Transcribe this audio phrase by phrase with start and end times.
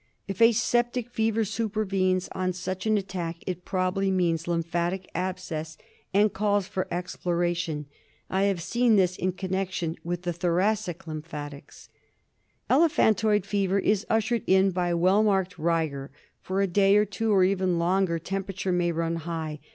[0.27, 5.77] If a septic fever supervenes on such an attack it probably means lymphatic abscess,
[6.11, 7.85] and calls for operation.
[8.27, 11.87] I have seen this in connection with the thoracic lymphatics.
[11.87, 12.33] l86 DIAGNOSIS
[12.73, 13.45] OF ELEPHANTOID FEVER.
[13.45, 16.09] Elephantoid fever is ushered in by well marked rigor.
[16.41, 19.59] For a day or two, or even longer, temperature may run high.